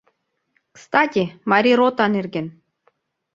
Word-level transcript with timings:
Кстати, 0.77 1.21
Марий 1.49 1.75
рота 1.79 2.05
нерген... 2.15 2.47